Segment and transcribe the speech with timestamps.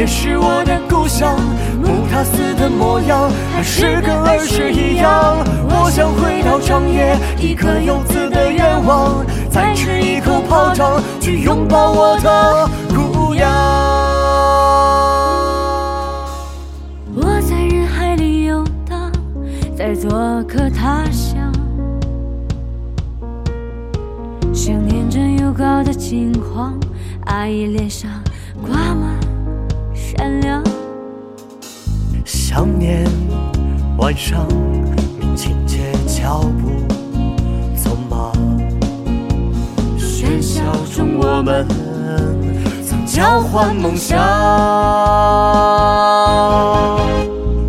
[0.00, 1.36] 也是我的故乡。
[1.82, 5.36] 木塔寺的模样，还是跟儿时一样。
[5.68, 13.46] 我想回到长夜，一颗游子的愿望，再吃一口炮仗，去拥抱我的故乡。
[17.14, 19.12] 我在人海里游荡，
[19.76, 20.10] 在做
[20.44, 21.52] 客他乡，
[24.54, 26.78] 想念着又高的金黄，
[27.26, 28.10] 阿姨脸上
[28.66, 29.18] 挂满
[29.94, 30.62] 善良。
[32.24, 33.04] 想念
[33.98, 34.46] 晚上
[35.18, 36.68] 民情街脚步
[37.76, 38.32] 匆忙，
[39.98, 40.62] 喧嚣
[40.94, 41.66] 中我们
[42.86, 44.18] 曾交换梦想。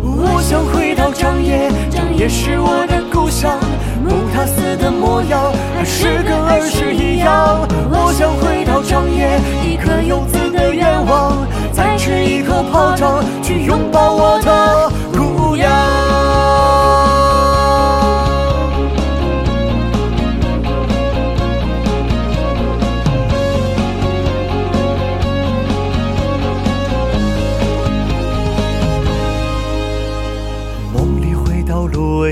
[0.04, 3.58] 我想回到长夜，长夜是我的故乡。
[4.04, 7.66] 木塔寺的模样，还是跟儿时一样。
[7.90, 8.51] 我想回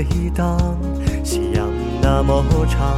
[0.03, 0.57] 回荡，
[1.23, 1.67] 夕阳
[2.01, 2.97] 那么长。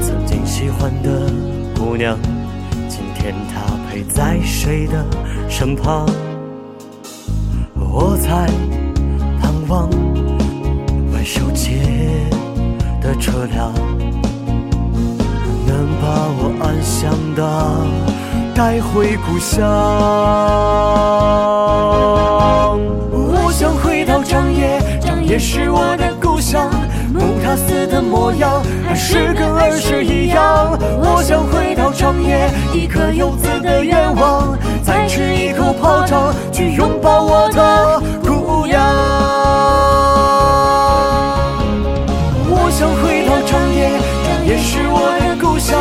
[0.00, 1.32] 曾经喜欢的
[1.74, 2.16] 姑娘，
[2.88, 3.60] 今天她
[3.90, 5.04] 陪在谁的
[5.48, 6.06] 身旁？
[7.74, 8.46] 我在
[9.40, 9.90] 盼望
[11.12, 11.80] 万寿街
[13.00, 13.72] 的车辆，
[15.66, 17.42] 能把我安详的
[18.54, 19.58] 带回故乡。
[24.22, 26.68] 长夜，长夜是我的故乡。
[27.12, 30.78] 木塔寺的模样，还是跟儿时一样。
[31.00, 38.84] 我想回到长夜，一颗游子的愿望，再吃一口炮仗，去拥抱我的姑娘。
[42.50, 43.90] 我想回到长夜，
[44.24, 45.80] 长夜是我的故乡。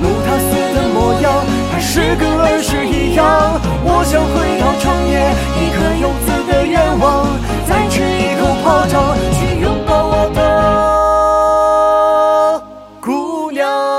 [0.00, 1.32] 木塔寺的模样，
[1.70, 3.60] 还是跟儿时一样。
[3.84, 5.78] 我想回到长夜，一颗
[13.52, 13.91] 안녕.